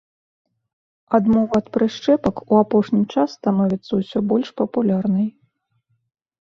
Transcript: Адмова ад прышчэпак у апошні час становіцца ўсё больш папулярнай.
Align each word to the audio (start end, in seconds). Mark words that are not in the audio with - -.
Адмова 1.17 1.59
ад 1.63 1.67
прышчэпак 1.77 2.35
у 2.51 2.59
апошні 2.63 3.03
час 3.13 3.29
становіцца 3.37 3.93
ўсё 4.03 4.19
больш 4.33 4.49
папулярнай. 4.65 5.27